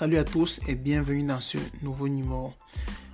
Salut 0.00 0.16
à 0.16 0.24
tous 0.24 0.62
et 0.66 0.76
bienvenue 0.76 1.24
dans 1.24 1.42
ce 1.42 1.58
nouveau 1.82 2.08
numéro. 2.08 2.54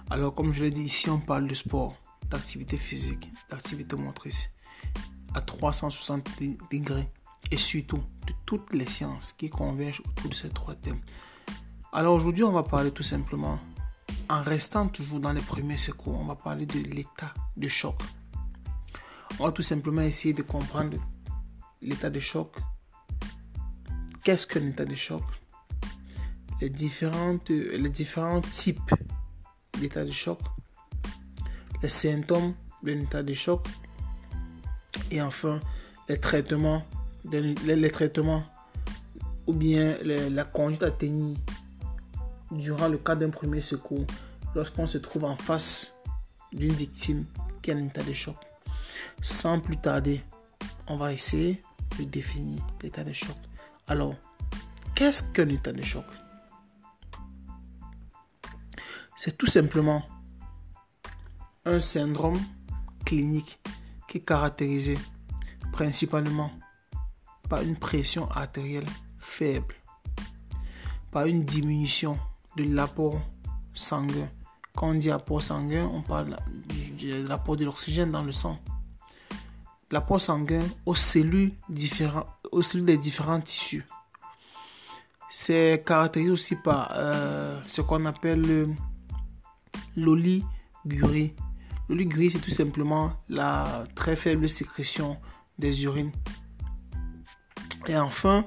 Alors 0.08 0.32
comme 0.32 0.52
je 0.52 0.62
l'ai 0.62 0.70
dit 0.70 0.84
ici, 0.84 1.10
on 1.10 1.18
parle 1.18 1.48
de 1.48 1.54
sport, 1.54 1.96
d'activité 2.30 2.76
physique, 2.76 3.28
d'activité 3.50 3.96
motrice 3.96 4.52
à 5.34 5.40
360 5.40 6.28
degrés 6.70 7.08
et 7.50 7.56
surtout 7.56 8.04
de 8.28 8.32
toutes 8.46 8.72
les 8.72 8.86
sciences 8.86 9.32
qui 9.32 9.50
convergent 9.50 10.00
autour 10.06 10.30
de 10.30 10.36
ces 10.36 10.48
trois 10.48 10.76
thèmes. 10.76 11.00
Alors 11.92 12.14
aujourd'hui, 12.14 12.44
on 12.44 12.52
va 12.52 12.62
parler 12.62 12.92
tout 12.92 13.02
simplement, 13.02 13.58
en 14.28 14.42
restant 14.44 14.86
toujours 14.86 15.18
dans 15.18 15.32
les 15.32 15.42
premiers 15.42 15.78
secours, 15.78 16.16
on 16.16 16.26
va 16.26 16.36
parler 16.36 16.66
de 16.66 16.78
l'état 16.78 17.34
de 17.56 17.66
choc. 17.66 18.00
On 19.40 19.46
va 19.46 19.50
tout 19.50 19.62
simplement 19.62 20.02
essayer 20.02 20.34
de 20.34 20.42
comprendre 20.42 20.98
l'état 21.82 22.10
de 22.10 22.20
choc. 22.20 22.54
Qu'est-ce 24.22 24.46
qu'un 24.46 24.68
état 24.68 24.84
de 24.84 24.94
choc? 24.94 25.24
Les, 26.60 26.70
différentes, 26.70 27.50
les 27.50 27.88
différents 27.88 28.40
types 28.40 28.94
d'état 29.78 30.04
de 30.04 30.10
choc, 30.10 30.40
les 31.82 31.88
symptômes 31.88 32.54
d'un 32.82 33.00
état 33.00 33.22
de 33.22 33.34
choc 33.34 33.66
et 35.10 35.20
enfin 35.20 35.60
les 36.08 36.18
traitements, 36.18 36.82
les, 37.30 37.90
traitements 37.90 38.44
ou 39.46 39.52
bien 39.52 39.98
la 40.02 40.44
conduite 40.44 40.82
à 40.82 40.90
tenir 40.90 41.36
durant 42.50 42.88
le 42.88 42.98
cas 42.98 43.16
d'un 43.16 43.30
premier 43.30 43.60
secours 43.60 44.06
lorsqu'on 44.54 44.86
se 44.86 44.98
trouve 44.98 45.24
en 45.24 45.36
face 45.36 45.94
d'une 46.52 46.72
victime 46.72 47.24
qui 47.60 47.72
a 47.72 47.74
un 47.76 47.84
état 47.84 48.02
de 48.02 48.12
choc. 48.12 48.36
Sans 49.20 49.60
plus 49.60 49.76
tarder, 49.76 50.22
on 50.86 50.96
va 50.96 51.12
essayer 51.12 51.60
de 51.98 52.04
définir 52.04 52.62
l'état 52.82 53.04
de 53.04 53.12
choc. 53.12 53.36
Alors, 53.88 54.14
qu'est-ce 54.94 55.22
qu'un 55.32 55.48
état 55.48 55.72
de 55.72 55.82
choc? 55.82 56.04
C'est 59.16 59.36
tout 59.36 59.46
simplement 59.46 60.02
un 61.64 61.80
syndrome 61.80 62.38
clinique 63.04 63.58
qui 64.06 64.18
est 64.18 64.20
caractérisé 64.20 64.96
principalement 65.72 66.50
par 67.48 67.62
une 67.62 67.76
pression 67.76 68.30
artérielle 68.30 68.86
faible, 69.18 69.74
par 71.10 71.26
une 71.26 71.44
diminution 71.44 72.18
de 72.56 72.64
l'apport 72.64 73.20
sanguin. 73.74 74.28
Quand 74.74 74.88
on 74.88 74.94
dit 74.94 75.10
apport 75.10 75.42
sanguin, 75.42 75.90
on 75.92 76.02
parle 76.02 76.36
de 76.98 77.26
l'apport 77.26 77.56
de 77.56 77.64
l'oxygène 77.64 78.10
dans 78.10 78.22
le 78.22 78.32
sang. 78.32 78.58
L'apport 79.90 80.20
sanguin 80.20 80.62
aux 80.84 80.94
cellules, 80.94 81.52
aux 82.52 82.62
cellules 82.62 82.86
des 82.86 82.98
différents 82.98 83.40
tissus. 83.40 83.86
C'est 85.30 85.82
caractérisé 85.86 86.30
aussi 86.30 86.56
par 86.56 86.90
euh, 86.92 87.60
ce 87.66 87.80
qu'on 87.80 88.04
appelle 88.04 88.40
le 88.40 88.68
l'oligurie. 89.96 91.34
L'oligurie, 91.88 92.30
c'est 92.30 92.40
tout 92.40 92.50
simplement 92.50 93.12
la 93.28 93.84
très 93.94 94.16
faible 94.16 94.48
sécrétion 94.48 95.18
des 95.58 95.84
urines. 95.84 96.12
Et 97.86 97.96
enfin, 97.96 98.44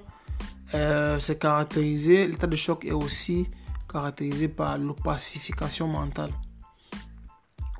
euh, 0.73 1.19
c'est 1.19 1.39
caractérisé, 1.39 2.27
l'état 2.27 2.47
de 2.47 2.55
choc 2.55 2.85
est 2.85 2.91
aussi 2.91 3.47
caractérisé 3.87 4.49
par 4.49 4.77
l'opacification 4.77 5.87
mentale 5.87 6.31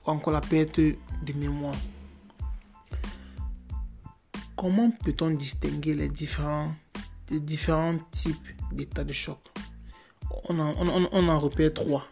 ou 0.06 0.10
encore 0.10 0.34
la 0.34 0.42
perte 0.42 0.80
de 0.80 1.34
mémoire. 1.36 1.76
Comment 4.56 4.92
peut-on 4.92 5.32
distinguer 5.32 5.94
les 5.94 6.10
différents, 6.10 6.74
les 7.30 7.40
différents 7.40 7.98
types 8.12 8.48
d'état 8.72 9.04
de 9.04 9.14
choc? 9.14 9.40
On 10.46 10.58
en, 10.60 10.74
on 11.12 11.28
en 11.28 11.40
repère 11.40 11.74
trois 11.74 12.06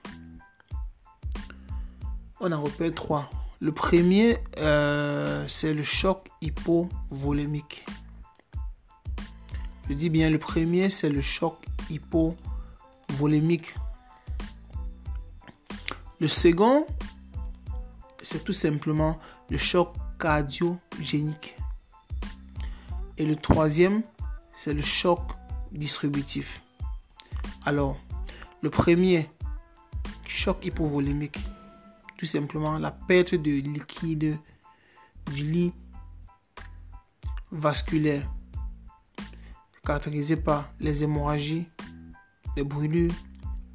on 2.40 2.52
en 2.52 2.62
repère 2.62 2.94
trois. 2.94 3.30
Le 3.60 3.72
premier, 3.72 4.38
euh, 4.58 5.46
c'est 5.48 5.74
le 5.74 5.84
choc 5.84 6.30
hypovolémique. 6.42 7.86
Je 9.90 9.94
dis 9.94 10.10
bien, 10.10 10.30
le 10.30 10.38
premier, 10.38 10.90
c'est 10.90 11.10
le 11.10 11.22
choc 11.22 11.66
hypovolémique. 11.90 13.74
Le 16.20 16.28
second, 16.28 16.86
c'est 18.22 18.44
tout 18.44 18.54
simplement 18.54 19.18
le 19.50 19.58
choc 19.58 19.96
cardiogénique. 20.20 21.58
Et 23.18 23.26
le 23.26 23.36
troisième, 23.36 24.04
c'est 24.56 24.74
le 24.74 24.82
choc 24.82 25.20
distributif. 25.72 26.62
Alors, 27.66 27.98
le 28.62 28.70
premier, 28.70 29.30
choc 30.28 30.64
hypovolémique 30.66 31.40
tout 32.18 32.26
simplement 32.26 32.80
la 32.80 32.92
perte 32.92 33.36
de 33.36 33.52
liquide 33.52 34.40
du 35.32 35.44
lit 35.44 35.74
vasculaire, 37.52 38.30
caractérisé 39.86 40.36
par 40.36 40.70
les 40.80 41.04
hémorragies, 41.04 41.68
les 42.56 42.64
brûlures, 42.64 43.14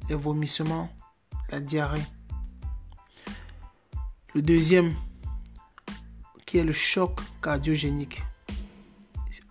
les 0.09 0.15
vomissements, 0.15 0.89
la 1.49 1.59
diarrhée. 1.59 2.03
Le 4.35 4.41
deuxième, 4.41 4.93
qui 6.45 6.57
est 6.57 6.63
le 6.63 6.73
choc 6.73 7.21
cardiogénique, 7.41 8.21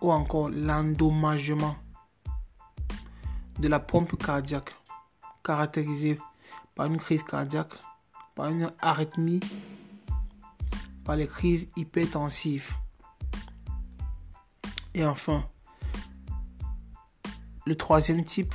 ou 0.01 0.11
encore 0.11 0.49
l'endommagement 0.49 1.75
de 3.59 3.67
la 3.67 3.79
pompe 3.79 4.21
cardiaque, 4.23 4.75
caractérisé 5.43 6.17
par 6.75 6.87
une 6.87 6.97
crise 6.97 7.23
cardiaque 7.23 7.73
par 8.35 8.47
une 8.49 8.71
arythmie, 8.79 9.39
par 11.03 11.15
les 11.15 11.27
crises 11.27 11.69
hypertensives. 11.75 12.73
Et 14.93 15.05
enfin, 15.05 15.47
le 17.65 17.75
troisième 17.75 18.23
type, 18.23 18.53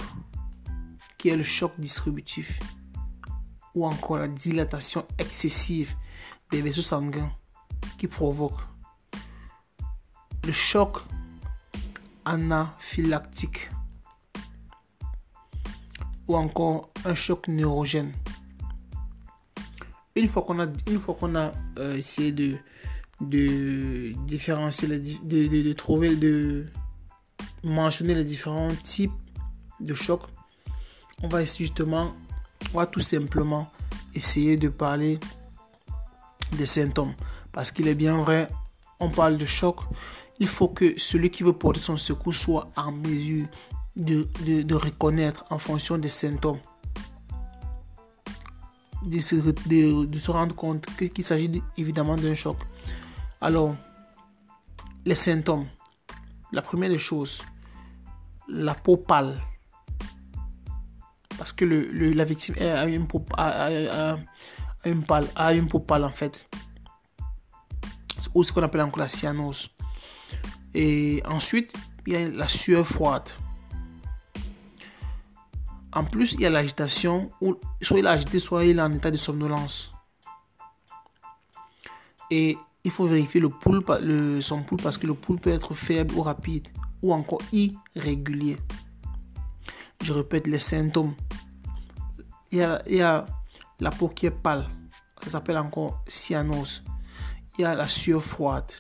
qui 1.17 1.29
est 1.29 1.37
le 1.37 1.45
choc 1.45 1.73
distributif, 1.79 2.61
ou 3.75 3.87
encore 3.87 4.19
la 4.19 4.29
dilatation 4.29 5.07
excessive 5.19 5.95
des 6.51 6.63
vaisseaux 6.63 6.83
sanguins 6.83 7.31
qui 7.99 8.07
provoque 8.07 8.59
le 10.45 10.53
choc 10.53 10.99
anaphylactique 12.25 13.71
ou 16.27 16.37
encore 16.37 16.91
un 17.05 17.15
choc 17.15 17.49
neurogène 17.49 18.13
une 20.19 20.29
fois 20.29 20.43
qu'on 20.43 20.59
a, 20.61 20.67
une 20.89 20.99
fois 20.99 21.15
qu'on 21.15 21.35
a 21.37 21.53
euh, 21.79 21.97
essayé 21.97 22.33
de, 22.33 22.57
de 23.21 24.13
différencier, 24.27 24.89
de, 24.89 25.63
de, 25.63 25.73
trouver, 25.73 26.17
de 26.17 26.67
mentionner 27.63 28.15
les 28.15 28.25
différents 28.25 28.69
types 28.83 29.13
de 29.81 29.95
chocs, 29.95 30.23
on 31.23 31.29
va 31.29 31.45
justement, 31.45 32.13
on 32.75 32.79
va 32.79 32.87
tout 32.87 33.01
simplement 33.01 33.71
essayer 34.15 34.57
de 34.57 34.69
parler 34.69 35.19
des 36.57 36.67
symptômes. 36.67 37.15
Parce 37.53 37.71
qu'il 37.73 37.89
est 37.89 37.95
bien 37.95 38.19
vrai, 38.19 38.49
on 39.01 39.11
parle 39.11 39.37
de 39.39 39.45
choc, 39.45 39.77
il 40.39 40.49
faut 40.49 40.69
que 40.69 40.99
celui 40.99 41.31
qui 41.31 41.43
veut 41.43 41.53
porter 41.53 41.81
son 41.81 41.97
secours 41.97 42.35
soit 42.35 42.71
en 42.77 42.93
mesure 42.93 43.47
de 43.97 44.75
reconnaître 44.75 45.45
en 45.51 45.59
fonction 45.59 45.99
des 45.99 46.09
symptômes 46.09 46.61
de 49.05 49.21
se, 49.21 50.31
rendre 50.31 50.55
compte 50.55 50.87
qu'il 50.97 51.25
s'agit 51.25 51.63
évidemment 51.77 52.17
d'un 52.17 52.35
choc. 52.35 52.57
Alors, 53.41 53.77
les 55.05 55.15
symptômes. 55.15 55.67
La 56.53 56.63
première 56.63 56.91
des 56.91 56.99
choses, 56.99 57.43
la 58.49 58.75
peau 58.75 58.97
pâle. 58.97 59.39
Parce 61.37 61.53
que 61.53 61.65
le, 61.65 62.13
la 62.13 62.25
victime 62.25 62.57
a 62.61 62.87
une 62.87 63.07
peau, 63.07 63.25
une 64.85 65.05
pâle, 65.05 65.27
a 65.37 65.53
une 65.53 65.69
peau 65.69 65.81
pâle 65.81 66.05
en 66.05 66.11
fait. 66.11 66.49
Ou 68.35 68.43
ce 68.43 68.53
qu'on 68.53 68.63
appelle 68.63 68.81
encore 68.81 69.01
la 69.01 69.09
cyanose. 69.09 69.71
Et 70.75 71.23
ensuite, 71.27 71.73
il 72.07 72.13
y 72.15 72.17
a 72.17 72.29
la 72.29 72.49
sueur 72.49 72.87
froide. 72.87 73.29
En 75.93 76.05
plus, 76.05 76.35
il 76.35 76.41
y 76.41 76.47
a 76.47 76.51
l'agitation, 76.51 77.31
soit 77.81 77.99
il 77.99 78.05
est 78.05 78.09
agité, 78.09 78.39
soit 78.39 78.65
il 78.65 78.79
est 78.79 78.83
en 78.83 78.93
état 78.93 79.11
de 79.11 79.17
somnolence. 79.17 79.93
Et 82.31 82.59
il 82.85 82.91
faut 82.91 83.07
vérifier 83.07 83.41
le 83.41 83.51
le, 84.01 84.41
son 84.41 84.63
pouls 84.63 84.77
parce 84.77 84.99
que 84.99 85.07
le 85.07 85.15
pouls 85.15 85.39
peut 85.39 85.51
être 85.51 85.75
faible 85.75 86.15
ou 86.15 86.23
rapide 86.23 86.69
ou 87.03 87.13
encore 87.13 87.41
irrégulier. 87.53 88.59
Je 90.03 90.13
répète 90.13 90.47
les 90.47 90.59
symptômes. 90.59 91.15
Il 92.51 92.59
y 92.59 92.63
a, 92.63 92.83
il 92.87 92.97
y 92.97 93.03
a 93.03 93.25
la 93.81 93.91
peau 93.91 94.09
qui 94.09 94.27
est 94.27 94.31
pâle. 94.31 94.69
Ça 95.23 95.31
s'appelle 95.31 95.59
encore 95.59 96.03
cyanose. 96.07 96.85
Il 97.59 97.63
y 97.63 97.65
a 97.65 97.75
la 97.75 97.89
sueur 97.89 98.23
froide. 98.23 98.71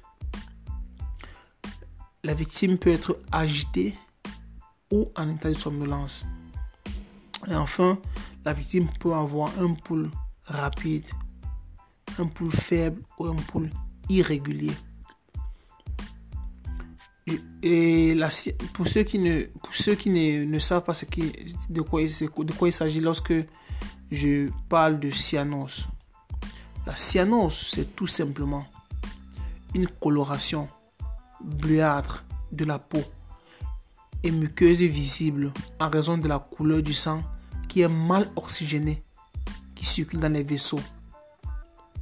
La 2.22 2.34
victime 2.34 2.78
peut 2.78 2.90
être 2.90 3.18
agitée 3.32 3.94
ou 4.92 5.10
en 5.16 5.34
état 5.34 5.48
de 5.48 5.54
somnolence 5.54 6.24
Et 7.50 7.54
enfin, 7.54 7.98
la 8.44 8.52
victime 8.52 8.88
peut 9.00 9.14
avoir 9.14 9.50
un 9.58 9.74
pouls 9.74 10.10
rapide, 10.44 11.08
un 12.18 12.26
pouls 12.26 12.50
faible 12.50 13.02
ou 13.18 13.26
un 13.26 13.34
pouls 13.34 13.70
irrégulier. 14.08 14.72
Et 17.62 18.16
pour 18.72 18.86
ceux 18.86 19.02
qui 19.02 19.18
ne, 19.18 19.42
pour 19.44 19.74
ceux 19.74 19.94
qui 19.94 20.10
ne, 20.10 20.58
savent 20.58 20.84
pas 20.84 20.92
de, 20.92 21.80
quoi, 21.82 22.00
de 22.02 22.52
quoi 22.52 22.68
il 22.68 22.72
s'agit 22.72 23.00
lorsque 23.00 23.34
je 24.10 24.48
parle 24.68 25.00
de 25.00 25.10
cyanose, 25.10 25.88
la 26.86 26.96
cyanose, 26.96 27.68
c'est 27.72 27.94
tout 27.94 28.06
simplement 28.06 28.64
une 29.74 29.86
coloration 29.86 30.68
bleuâtre 31.42 32.24
de 32.50 32.64
la 32.64 32.78
peau 32.78 33.02
et 34.22 34.30
muqueuse 34.30 34.80
visible 34.80 35.52
en 35.78 35.90
raison 35.90 36.16
de 36.16 36.28
la 36.28 36.38
couleur 36.38 36.82
du 36.82 36.94
sang 36.94 37.22
qui 37.68 37.82
est 37.82 37.88
mal 37.88 38.28
oxygéné 38.36 39.02
qui 39.74 39.86
circule 39.86 40.20
dans 40.20 40.32
les 40.32 40.42
vaisseaux. 40.42 40.80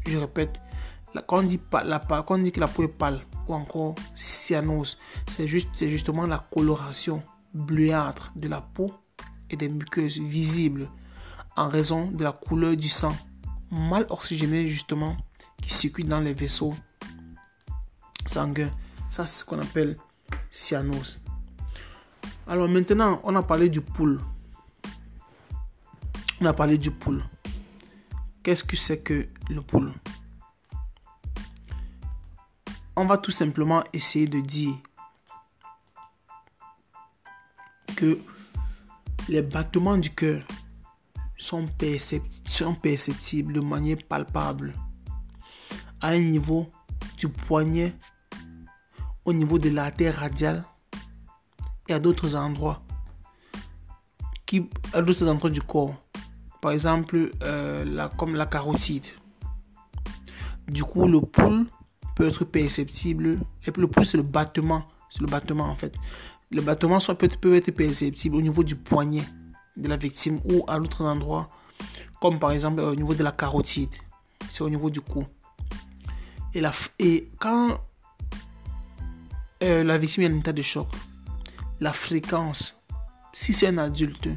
Je 0.07 0.17
répète, 0.17 0.61
quand 1.27 1.41
on 1.41 1.43
dit, 1.43 1.59
que 1.59 2.61
la 2.61 2.69
peau 2.69 2.85
est 2.85 2.89
pâle 2.89 3.21
ou 3.49 3.55
encore 3.55 3.95
cyanose, 4.15 4.99
c'est 5.27 5.47
juste, 5.47 5.87
justement 5.89 6.27
la 6.27 6.39
coloration 6.53 7.23
bleuâtre 7.55 8.33
de 8.37 8.49
la 8.49 8.61
peau 8.61 8.93
et 9.51 9.57
des 9.57 9.69
muqueuses 9.69 10.19
visibles 10.19 10.89
en 11.57 11.69
raison 11.69 12.11
de 12.11 12.25
la 12.25 12.33
couleur 12.33 12.77
du 12.77 12.89
sang 12.89 13.17
mal 13.71 14.07
oxygéné 14.11 14.67
justement 14.67 15.17
qui 15.61 15.73
circule 15.73 16.09
dans 16.09 16.21
les 16.21 16.35
vaisseaux 16.35 16.75
sanguins. 18.27 18.71
Ça, 19.09 19.27
c'est 19.27 19.41
ce 19.41 19.45
qu'on 19.45 19.61
appelle 19.61 19.97
cyanose. 20.51 21.23
Alors 22.47 22.69
maintenant, 22.69 23.21
on 23.25 23.35
a 23.37 23.43
parlé 23.43 23.69
du 23.69 23.81
poule. 23.81 24.21
On 26.41 26.45
a 26.45 26.53
parlé 26.53 26.77
du 26.77 26.91
poule. 26.91 27.25
Qu'est-ce 28.43 28.63
que 28.63 28.77
c'est 28.77 28.99
que 28.99 29.27
le 29.49 29.63
poule? 29.63 29.93
On 32.95 33.07
va 33.07 33.17
tout 33.17 33.31
simplement 33.31 33.83
essayer 33.93 34.27
de 34.27 34.41
dire 34.41 34.75
que 37.97 38.19
les 39.29 39.41
battements 39.43 39.97
du 39.97 40.11
cœur 40.11 40.47
sont, 41.39 41.67
perceptibles 41.67 43.55
de 43.55 43.61
manière 43.61 43.99
palpable 44.09 44.75
à 46.01 46.09
un 46.09 46.21
niveau 46.21 46.69
du 47.17 47.29
poignet, 47.29 47.95
au 49.25 49.33
niveau 49.33 49.59
de 49.59 49.71
l'artère 49.71 50.19
radiale 50.21 50.65
et 51.89 51.95
à 51.95 51.99
d'autres 51.99 52.37
endroits, 52.37 52.83
à 54.93 55.03
d'autres 55.03 55.29
endroits 55.29 55.51
du 55.51 55.63
corps. 55.63 55.95
Par 56.61 56.73
exemple, 56.73 57.31
euh, 57.43 58.09
comme 58.17 58.35
la 58.35 58.47
carotide. 58.47 59.07
Du 60.69 60.83
coup, 60.83 61.07
le 61.07 61.21
pouls 61.21 61.67
peut 62.17 62.29
être 62.29 62.45
perceptible. 62.45 63.39
Et 63.67 63.71
le 63.77 63.87
pouls, 63.87 64.05
c'est 64.05 64.17
le 64.17 64.23
battement. 64.23 64.87
C'est 65.11 65.21
le 65.21 65.27
battement 65.27 65.65
en 65.65 65.77
fait. 65.77 65.95
Le 66.51 66.63
battement 66.63 66.99
soit 66.99 67.17
peut, 67.17 67.29
peut 67.29 67.57
être 67.57 67.71
perceptible 67.71 68.37
au 68.37 68.43
niveau 68.43 68.65
du 68.65 68.77
poignet 68.77 69.23
de 69.77 69.89
la 69.89 69.97
victime 69.97 70.41
ou 70.45 70.65
à 70.69 70.79
d'autres 70.79 71.05
endroits, 71.05 71.49
comme 72.21 72.39
par 72.39 72.53
exemple 72.53 72.81
au 72.81 72.95
niveau 72.95 73.15
de 73.15 73.23
la 73.23 73.33
carotide, 73.33 73.95
c'est 74.49 74.63
au 74.63 74.71
niveau 74.71 74.91
du 74.91 75.01
cou. 75.01 75.27
Et, 76.55 76.61
la, 76.61 76.71
et 76.99 77.29
quand 77.39 77.79
euh, 79.63 79.85
la 79.85 79.99
victime 79.99 80.25
est 80.25 80.33
en 80.33 80.39
état 80.39 80.53
de 80.53 80.63
choc, 80.63 80.89
la 81.81 81.93
fréquence, 81.93 82.81
si 83.33 83.53
c'est 83.53 83.67
un 83.67 83.79
adulte, 83.79 84.29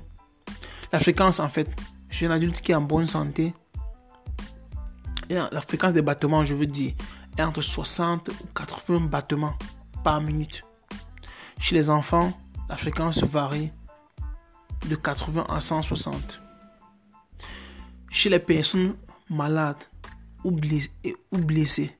la 0.91 0.99
fréquence 0.99 1.39
en 1.39 1.47
fait, 1.47 1.69
chez 2.09 2.25
un 2.25 2.31
adulte 2.31 2.61
qui 2.61 2.71
est 2.71 2.75
en 2.75 2.81
bonne 2.81 3.05
santé, 3.05 3.53
la 5.29 5.61
fréquence 5.61 5.93
des 5.93 6.01
battements, 6.01 6.43
je 6.43 6.55
veux 6.55 6.65
dire, 6.65 6.93
est 7.37 7.43
entre 7.43 7.61
60 7.61 8.29
ou 8.29 8.47
80 8.55 9.01
battements 9.01 9.53
par 10.03 10.21
minute. 10.21 10.63
Chez 11.59 11.75
les 11.75 11.89
enfants, 11.89 12.33
la 12.67 12.77
fréquence 12.77 13.23
varie 13.23 13.71
de 14.87 14.95
80 14.95 15.45
à 15.49 15.61
160. 15.61 16.41
Chez 18.09 18.29
les 18.29 18.39
personnes 18.39 18.95
malades 19.29 19.83
ou 20.43 20.51
blessées, 20.51 21.95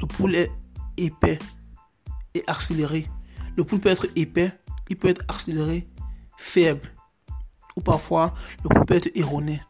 le 0.00 0.06
pouls 0.06 0.34
est 0.34 0.50
épais 0.96 1.38
et 2.34 2.42
accéléré. 2.46 3.08
Le 3.56 3.64
pouls 3.64 3.78
peut 3.78 3.90
être 3.90 4.06
épais, 4.16 4.52
il 4.88 4.96
peut 4.96 5.08
être 5.08 5.22
accéléré, 5.28 5.86
faible, 6.38 6.93
ou 7.76 7.80
parfois 7.80 8.34
le 8.62 8.68
pouls 8.68 8.84
peut 8.84 8.94
être 8.94 9.10
erroné. 9.14 9.62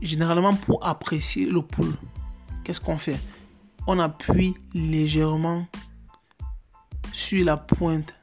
Généralement, 0.00 0.54
pour 0.54 0.84
apprécier 0.84 1.46
le 1.46 1.62
pouls, 1.62 1.94
qu'est-ce 2.64 2.80
qu'on 2.80 2.96
fait? 2.96 3.18
On 3.86 3.98
appuie 3.98 4.54
légèrement 4.74 5.66
sur 7.12 7.44
la 7.44 7.56
pointe 7.56 8.14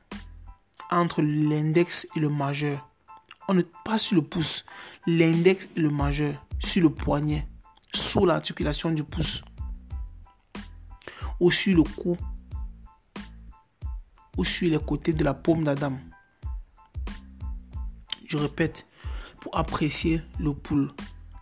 entre 0.91 1.21
l'index 1.21 2.07
et 2.15 2.19
le 2.19 2.29
majeur. 2.29 2.89
On 3.47 3.53
ne 3.53 3.61
pas 3.85 3.97
sur 3.97 4.15
le 4.15 4.21
pouce, 4.21 4.65
l'index 5.07 5.69
et 5.75 5.79
le 5.79 5.89
majeur, 5.89 6.45
sur 6.59 6.83
le 6.83 6.89
poignet, 6.89 7.47
sous 7.93 8.25
l'articulation 8.25 8.91
du 8.91 9.03
pouce, 9.03 9.43
ou 11.39 11.51
sur 11.51 11.75
le 11.75 11.83
cou, 11.83 12.17
ou 14.37 14.45
sur 14.45 14.69
les 14.69 14.79
côtés 14.79 15.13
de 15.13 15.23
la 15.23 15.33
paume 15.33 15.63
d'Adam. 15.63 15.97
Je 18.29 18.37
répète, 18.37 18.87
pour 19.41 19.57
apprécier 19.57 20.21
le 20.39 20.53
pouls. 20.53 20.87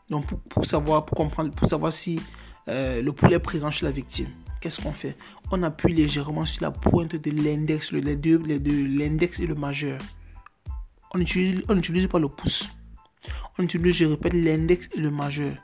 Donc 0.10 0.25
pour, 0.50 0.66
savoir, 0.66 1.06
pour 1.06 1.16
comprendre, 1.16 1.51
pour 1.51 1.69
savoir 1.69 1.94
si 1.94 2.19
euh, 2.68 3.04
le 3.04 3.13
pouls 3.13 3.31
est 3.31 3.39
présent 3.39 3.69
chez 3.69 3.86
la 3.86 3.92
victime 3.92 4.30
qu'est-ce 4.60 4.81
qu'on 4.81 4.94
fait? 4.94 5.16
On 5.51 5.63
appuie 5.63 5.94
légèrement 5.94 6.45
sur 6.45 6.63
la 6.63 6.72
pointe 6.72 7.16
de 7.16 7.31
l'index, 7.31 7.92
les 7.92 8.16
deux, 8.16 8.38
les 8.39 8.60
deux, 8.60 8.86
l'index 8.86 9.39
et 9.39 9.48
le 9.48 9.56
majeur. 9.56 10.00
On 11.13 11.19
n'utilise 11.19 11.63
utilise 11.69 12.07
pas 12.07 12.19
le 12.19 12.28
pouce. 12.28 12.69
On 13.57 13.63
utilise, 13.63 13.95
je 13.95 14.06
répète, 14.06 14.33
l'index 14.33 14.90
et 14.94 15.00
le 15.00 15.10
majeur 15.10 15.56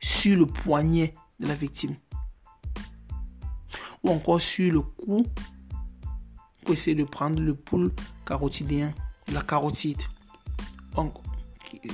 sur 0.00 0.38
le 0.38 0.46
poignet 0.46 1.14
de 1.38 1.46
la 1.46 1.54
victime. 1.54 1.96
Ou 4.02 4.10
encore 4.10 4.40
sur 4.40 4.72
le 4.72 4.80
cou 4.80 5.26
pour 6.64 6.74
essayer 6.74 6.94
de 6.94 7.04
prendre 7.04 7.40
le 7.40 7.54
pouls 7.54 7.90
carotidien, 8.24 8.94
la 9.32 9.42
carotide. 9.42 10.02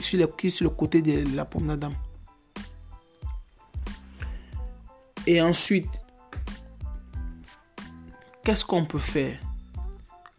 Sur, 0.00 0.18
le, 0.18 0.48
sur 0.48 0.64
le 0.64 0.70
côté 0.70 1.02
de 1.02 1.36
la 1.36 1.44
paume 1.44 1.66
d'Adam. 1.66 1.92
Et 5.26 5.42
ensuite, 5.42 5.90
qu'est-ce 8.44 8.64
qu'on 8.64 8.86
peut 8.86 8.98
faire 8.98 9.38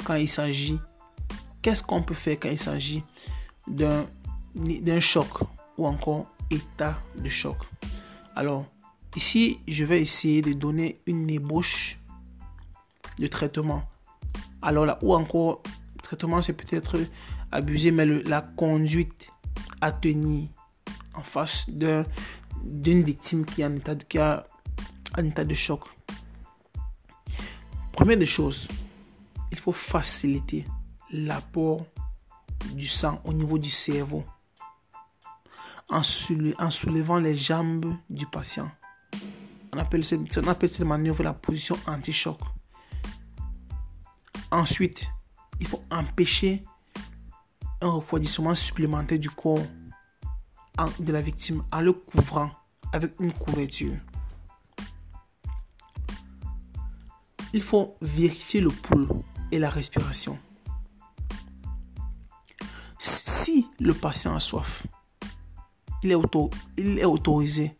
quand 0.06 0.16
il 0.16 0.30
s'agit 0.30 0.80
qu'est-ce 1.62 1.84
qu'on 1.84 2.02
peut 2.02 2.14
faire 2.14 2.38
quand 2.40 2.50
il 2.50 2.58
s'agit 2.58 3.04
d'un 3.68 4.06
d'un 4.56 5.02
choc 5.02 5.28
ou 5.78 5.86
encore 5.86 6.32
état 6.50 6.98
de 7.18 7.28
choc? 7.28 7.58
Alors 8.38 8.66
ici 9.18 9.60
je 9.68 9.84
vais 9.84 10.00
essayer 10.00 10.42
de 10.42 10.54
donner 10.54 11.02
une 11.06 11.30
ébauche 11.30 12.00
de 13.20 13.28
traitement 13.28 13.84
alors 14.62 14.86
là 14.86 14.98
ou 15.02 15.14
encore 15.14 15.62
traitement 16.02 16.42
c'est 16.42 16.54
peut-être 16.54 16.98
abusé 17.51 17.92
mais 17.92 18.06
la 18.06 18.42
conduite 18.42 19.30
à 19.82 19.92
tenir 19.92 20.50
en 21.13 21.24
face 21.24 21.70
d'une 21.70 23.04
victime 23.04 23.46
qui 23.46 23.63
en 23.63 23.75
état 23.75 23.96
qui 23.96 24.18
a 24.18 24.46
un 25.16 25.25
état 25.25 25.46
de 25.46 25.54
choc 25.54 25.82
Première 27.98 28.18
des 28.18 28.27
choses, 28.27 28.68
il 29.51 29.58
faut 29.58 29.72
faciliter 29.72 30.66
l'apport 31.12 31.84
du 32.74 32.88
sang 32.88 33.20
au 33.25 33.34
niveau 33.34 33.58
du 33.58 33.72
cerveau 33.72 34.24
en, 35.89 36.04
soulevant 36.04 37.18
les 37.18 37.36
jambes 37.36 37.96
du 38.10 38.27
patient. 38.27 38.70
On 39.74 39.80
appelle, 39.80 40.06
cette, 40.06 40.38
on 40.38 40.48
appelle 40.48 40.70
cette 40.70 40.86
manœuvre 40.86 41.24
la 41.24 41.34
position 41.34 41.75
anti-choc. 41.88 42.38
Ensuite, 44.51 45.08
il 45.60 45.68
faut 45.68 45.84
empêcher 45.89 46.63
un 47.81 47.89
refroidissement 47.89 48.55
supplémentaire 48.55 49.19
du 49.19 49.29
corps 49.29 49.65
de 51.00 51.12
la 51.12 51.22
victime 51.22 51.63
en 51.72 51.81
le 51.81 51.93
couvrant 51.93 52.51
avec 52.93 53.19
une 53.19 53.34
couverture. 53.34 53.96
il 57.53 57.62
faut 57.62 57.96
vérifier 58.01 58.62
le 58.62 58.69
pouls 58.69 59.24
et 59.51 59.60
la 59.60 59.69
respiration. 59.69 60.38
Si 63.00 63.67
le 63.79 63.93
patient 63.93 64.36
a 64.36 64.39
soif, 64.39 64.86
il 66.03 66.12
est, 66.12 67.05
autorisé. 67.05 67.75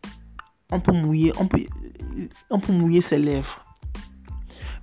On 0.70 0.80
peut, 0.80 0.92
mouiller, 0.92 1.32
on 1.38 2.58
peut 2.58 2.72
mouiller 2.72 3.00
ses 3.00 3.18
lèvres. 3.18 3.64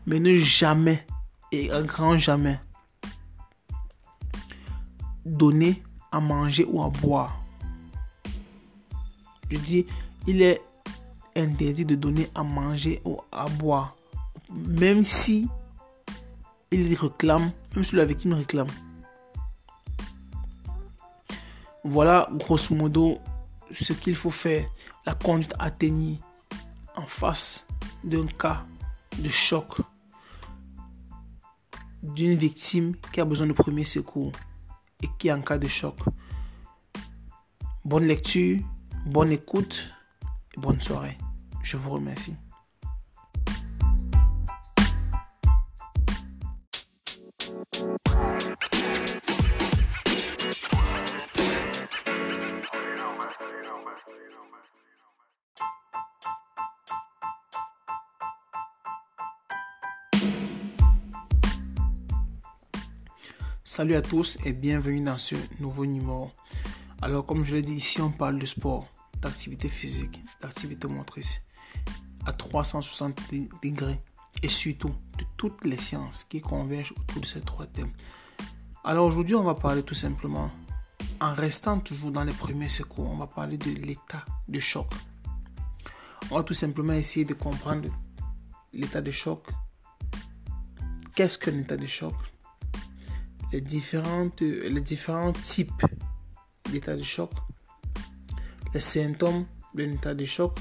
Mais 0.05 0.19
ne 0.19 0.35
jamais 0.35 1.05
et 1.51 1.71
un 1.71 1.83
grand 1.83 2.17
jamais 2.17 2.59
donner 5.25 5.81
à 6.11 6.19
manger 6.19 6.65
ou 6.65 6.81
à 6.83 6.89
boire. 6.89 7.41
Je 9.49 9.57
dis, 9.57 9.85
il 10.27 10.41
est 10.41 10.61
interdit 11.35 11.85
de 11.85 11.95
donner 11.95 12.29
à 12.35 12.43
manger 12.43 13.01
ou 13.05 13.19
à 13.31 13.45
boire, 13.45 13.95
même 14.53 15.03
si 15.03 15.47
il 16.71 16.93
réclame, 16.95 17.51
même 17.75 17.83
si 17.83 17.95
la 17.95 18.05
victime 18.05 18.33
réclame. 18.33 18.67
Voilà 21.83 22.27
grosso 22.31 22.73
modo 22.73 23.19
ce 23.71 23.93
qu'il 23.93 24.15
faut 24.15 24.31
faire, 24.31 24.67
la 25.05 25.13
conduite 25.13 25.53
à 25.59 25.69
en 26.95 27.05
face 27.05 27.67
d'un 28.03 28.25
cas 28.27 28.65
de 29.19 29.29
choc 29.29 29.81
d'une 32.01 32.37
victime 32.37 32.95
qui 33.11 33.19
a 33.19 33.25
besoin 33.25 33.47
de 33.47 33.53
premier 33.53 33.83
secours 33.83 34.31
et 35.03 35.09
qui 35.17 35.31
en 35.31 35.41
cas 35.41 35.57
de 35.57 35.67
choc. 35.67 35.97
Bonne 37.83 38.05
lecture, 38.05 38.59
bonne 39.05 39.31
écoute 39.31 39.91
et 40.55 40.59
bonne 40.59 40.81
soirée. 40.81 41.17
Je 41.63 41.77
vous 41.77 41.91
remercie. 41.91 42.35
Salut 63.75 63.95
à 63.95 64.01
tous 64.01 64.37
et 64.45 64.53
bienvenue 64.53 65.01
dans 65.01 65.17
ce 65.17 65.35
nouveau 65.59 65.85
numéro. 65.85 66.31
Alors 67.01 67.25
comme 67.25 67.43
je 67.43 67.55
l'ai 67.55 67.61
dit 67.61 67.73
ici, 67.73 67.99
on 67.99 68.09
parle 68.09 68.39
de 68.39 68.45
sport, 68.45 68.87
d'activité 69.21 69.67
physique, 69.67 70.23
d'activité 70.41 70.87
motrice 70.87 71.41
à 72.25 72.31
360 72.31 73.19
degrés 73.61 73.99
et 74.41 74.47
surtout 74.47 74.95
de 75.17 75.25
toutes 75.35 75.65
les 75.65 75.75
sciences 75.75 76.23
qui 76.23 76.39
convergent 76.39 76.93
autour 76.93 77.21
de 77.21 77.27
ces 77.27 77.41
trois 77.41 77.65
thèmes. 77.65 77.91
Alors 78.85 79.07
aujourd'hui, 79.07 79.35
on 79.35 79.43
va 79.43 79.55
parler 79.55 79.83
tout 79.83 79.93
simplement, 79.93 80.51
en 81.19 81.33
restant 81.33 81.81
toujours 81.81 82.11
dans 82.11 82.23
les 82.23 82.31
premiers 82.31 82.69
secours, 82.69 83.09
on 83.09 83.17
va 83.17 83.27
parler 83.27 83.57
de 83.57 83.71
l'état 83.71 84.23
de 84.47 84.61
choc. 84.61 84.87
On 86.31 86.37
va 86.37 86.43
tout 86.43 86.53
simplement 86.53 86.93
essayer 86.93 87.25
de 87.25 87.33
comprendre 87.33 87.89
l'état 88.71 89.01
de 89.01 89.11
choc. 89.11 89.45
Qu'est-ce 91.13 91.37
qu'un 91.37 91.57
état 91.57 91.75
de 91.75 91.87
choc? 91.87 92.13
Les, 93.51 93.61
les 94.69 94.81
différents 94.81 95.31
types 95.31 95.85
d'état 96.71 96.95
de 96.95 97.03
choc, 97.03 97.31
les 98.73 98.81
symptômes 98.81 99.45
d'un 99.73 99.91
état 99.91 100.13
de 100.13 100.25
choc 100.25 100.57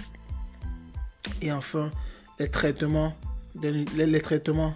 et 1.40 1.52
enfin 1.52 1.90
les 2.38 2.50
traitements, 2.50 3.14
les, 3.62 4.20
traitements 4.20 4.74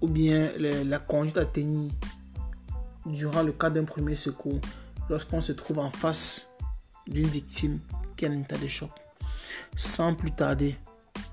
ou 0.00 0.08
bien 0.08 0.52
la 0.58 0.98
conduite 0.98 1.38
à 1.38 1.44
tenir 1.44 1.90
durant 3.06 3.42
le 3.42 3.52
cas 3.52 3.70
d'un 3.70 3.84
premier 3.84 4.16
secours 4.16 4.60
lorsqu'on 5.08 5.40
se 5.40 5.52
trouve 5.52 5.78
en 5.78 5.90
face 5.90 6.48
d'une 7.06 7.26
victime 7.26 7.80
qui 8.16 8.26
a 8.26 8.30
un 8.30 8.40
état 8.40 8.58
de 8.58 8.68
choc. 8.68 8.90
Sans 9.76 10.14
plus 10.14 10.32
tarder, 10.32 10.76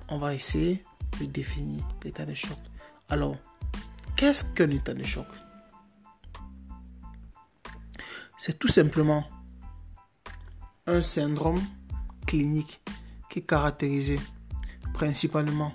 on 0.08 0.18
va 0.18 0.34
essayer 0.34 0.84
de 1.20 1.26
définir 1.26 1.84
l'état 2.04 2.26
de 2.26 2.34
choc. 2.34 2.58
Alors, 3.10 3.36
qu'est-ce 4.16 4.46
qu'un 4.46 4.70
état 4.70 4.94
de 4.94 5.04
choc? 5.04 5.26
C'est 8.38 8.60
tout 8.60 8.68
simplement 8.68 9.24
un 10.88 11.02
syndrome 11.02 11.62
clinique 12.28 12.82
qui 13.30 13.40
est 13.40 13.42
caractérisé 13.44 14.20
principalement 14.94 15.72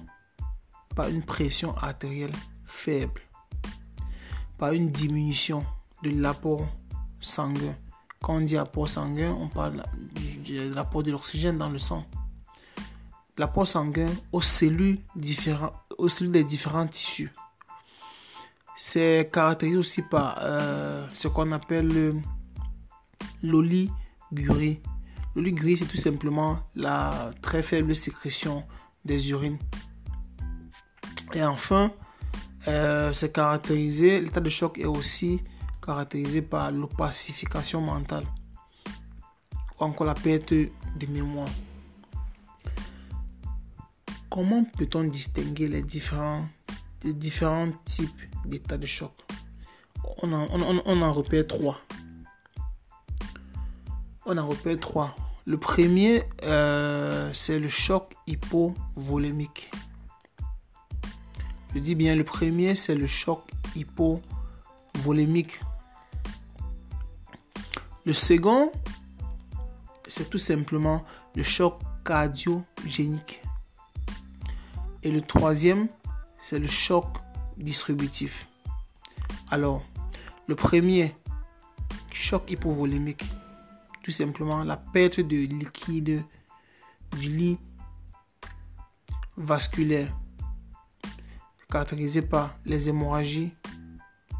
par 0.94 1.08
une 1.08 1.22
pression 1.22 1.76
artérielle 1.76 2.32
faible, 2.64 3.20
par 4.58 4.72
une 4.72 4.90
diminution 4.90 5.64
de 6.02 6.10
l'apport 6.10 6.66
sanguin. 7.20 7.74
Quand 8.22 8.36
on 8.36 8.40
dit 8.40 8.56
apport 8.56 8.88
sanguin, 8.88 9.34
on 9.38 9.48
parle 9.48 9.82
de 10.46 10.74
l'apport 10.74 11.02
de 11.02 11.10
l'oxygène 11.10 11.58
dans 11.58 11.70
le 11.70 11.78
sang. 11.78 12.04
L'apport 13.38 13.66
sanguin 13.66 14.08
aux 14.32 14.42
cellules, 14.42 14.98
aux 15.96 16.08
cellules 16.08 16.32
des 16.32 16.44
différents 16.44 16.86
tissus. 16.86 17.32
C'est 18.76 19.30
caractérisé 19.32 19.78
aussi 19.78 20.02
par 20.02 20.38
euh, 20.40 21.06
ce 21.12 21.28
qu'on 21.28 21.52
appelle 21.52 21.88
le 21.88 22.14
l'oligurie. 23.42 24.80
L'oligurie, 25.34 25.76
c'est 25.76 25.86
tout 25.86 25.96
simplement 25.96 26.58
la 26.74 27.30
très 27.42 27.62
faible 27.62 27.94
sécrétion 27.94 28.64
des 29.04 29.30
urines. 29.30 29.58
Et 31.32 31.44
enfin, 31.44 31.92
euh, 32.68 33.12
c'est 33.12 33.32
caractérisé, 33.32 34.20
l'état 34.20 34.40
de 34.40 34.50
choc 34.50 34.78
est 34.78 34.84
aussi 34.84 35.40
caractérisé 35.80 36.42
par 36.42 36.70
l'opacification 36.72 37.80
mentale 37.80 38.24
ou 39.78 39.84
encore 39.84 40.06
la 40.06 40.14
perte 40.14 40.52
de 40.52 41.06
mémoire. 41.08 41.48
Comment 44.28 44.64
peut-on 44.64 45.04
distinguer 45.04 45.68
les 45.68 45.82
différents, 45.82 46.46
les 47.02 47.14
différents 47.14 47.70
types 47.84 48.22
d'état 48.44 48.76
de 48.76 48.86
choc? 48.86 49.12
On 50.22 50.32
en, 50.32 50.46
on 50.50 51.02
en 51.02 51.12
repère 51.12 51.46
trois 51.46 51.80
on 54.26 54.36
en 54.38 54.48
repère 54.48 54.78
trois. 54.78 55.14
Le 55.46 55.58
premier, 55.58 56.24
euh, 56.42 57.30
c'est 57.32 57.58
le 57.58 57.68
choc 57.68 58.14
hypovolémique. 58.26 59.70
Je 61.74 61.78
dis 61.78 61.94
bien, 61.94 62.14
le 62.14 62.24
premier, 62.24 62.74
c'est 62.74 62.94
le 62.94 63.06
choc 63.06 63.42
hypovolémique. 63.74 65.60
Le 68.04 68.12
second, 68.12 68.70
c'est 70.06 70.28
tout 70.28 70.38
simplement 70.38 71.04
le 71.34 71.42
choc 71.42 71.78
cardiogénique. 72.04 73.42
Et 75.02 75.10
le 75.10 75.20
troisième, 75.20 75.88
c'est 76.40 76.58
le 76.58 76.66
choc 76.66 77.06
distributif. 77.56 78.48
Alors, 79.50 79.82
le 80.46 80.54
premier, 80.54 81.14
choc 82.12 82.50
hypovolémique, 82.50 83.24
tout 84.02 84.10
simplement 84.10 84.64
la 84.64 84.76
perte 84.76 85.20
de 85.20 85.36
liquide 85.36 86.24
du 87.18 87.28
lit 87.28 87.58
vasculaire, 89.36 90.14
caractérisé 91.70 92.22
par 92.22 92.56
les 92.64 92.88
hémorragies, 92.88 93.52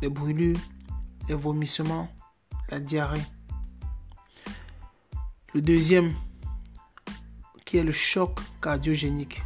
les 0.02 0.08
brûlures, 0.08 0.58
les 1.28 1.34
vomissements, 1.34 2.08
la 2.68 2.80
diarrhée. 2.80 3.24
Le 5.54 5.60
deuxième, 5.60 6.14
qui 7.64 7.78
est 7.78 7.84
le 7.84 7.92
choc 7.92 8.40
cardiogénique, 8.62 9.42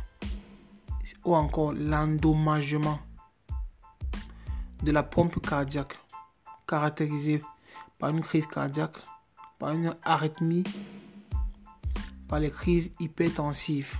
ou 1.24 1.34
encore 1.34 1.72
l'endommagement 1.72 3.00
de 4.82 4.92
la 4.92 5.02
pompe 5.02 5.40
cardiaque, 5.46 5.98
caractérisé 6.66 7.40
par 7.98 8.10
une 8.10 8.20
crise 8.20 8.46
cardiaque 8.46 8.98
par 9.58 9.72
une 9.72 9.94
arythmie, 10.02 10.64
par 12.28 12.40
les 12.40 12.50
crises 12.50 12.92
hypertensives. 13.00 13.96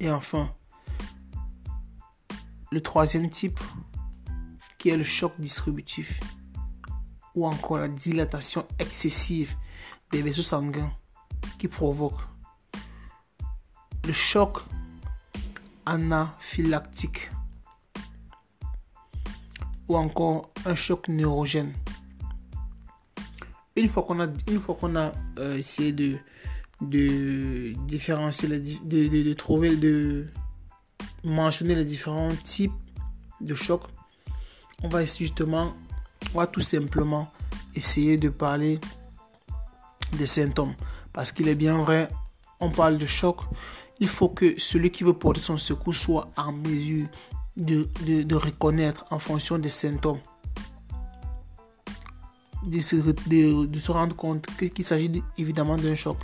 Et 0.00 0.10
enfin, 0.10 0.54
le 2.70 2.80
troisième 2.80 3.30
type, 3.30 3.60
qui 4.78 4.90
est 4.90 4.96
le 4.96 5.04
choc 5.04 5.32
distributif, 5.38 6.20
ou 7.34 7.46
encore 7.46 7.78
la 7.78 7.88
dilatation 7.88 8.66
excessive 8.78 9.56
des 10.10 10.22
vaisseaux 10.22 10.42
sanguins 10.42 10.92
qui 11.58 11.68
provoque 11.68 12.20
le 14.06 14.12
choc 14.12 14.58
anaphylactique 15.84 17.30
ou 19.88 19.96
encore 19.96 20.50
un 20.64 20.74
choc 20.74 21.08
neurogène 21.08 21.72
une 23.76 23.88
fois 23.88 24.02
qu'on 24.02 24.20
a, 24.20 24.26
une 24.48 24.58
fois 24.58 24.74
qu'on 24.74 24.96
a 24.96 25.12
euh, 25.38 25.56
essayé 25.56 25.92
de, 25.92 26.16
de 26.80 27.72
différencier, 27.86 28.48
de, 28.48 29.22
de, 29.22 29.32
trouver, 29.34 29.76
de 29.76 30.26
mentionner 31.22 31.74
les 31.74 31.84
différents 31.84 32.34
types 32.42 32.72
de 33.40 33.54
chocs, 33.54 33.84
on 34.82 34.88
va 34.88 35.04
justement, 35.04 35.74
on 36.34 36.38
va 36.38 36.46
tout 36.46 36.60
simplement 36.60 37.30
essayer 37.74 38.16
de 38.16 38.30
parler 38.30 38.80
des 40.18 40.26
symptômes. 40.26 40.74
Parce 41.12 41.32
qu'il 41.32 41.48
est 41.48 41.54
bien 41.54 41.78
vrai, 41.78 42.08
on 42.60 42.70
parle 42.70 42.98
de 42.98 43.06
choc, 43.06 43.40
il 44.00 44.08
faut 44.08 44.28
que 44.30 44.58
celui 44.58 44.90
qui 44.90 45.04
veut 45.04 45.14
porter 45.14 45.40
son 45.40 45.56
secours 45.56 45.94
soit 45.94 46.30
en 46.36 46.52
mesure 46.52 47.08
de, 47.56 47.88
de 48.04 48.34
reconnaître 48.34 49.04
en 49.10 49.18
fonction 49.18 49.58
des 49.58 49.70
symptômes 49.70 50.20
de 52.66 52.80
se, 52.80 53.92
rendre 53.92 54.14
compte 54.16 54.46
qu'il 54.56 54.84
s'agit 54.84 55.22
évidemment 55.38 55.76
d'un 55.76 55.94
choc. 55.94 56.18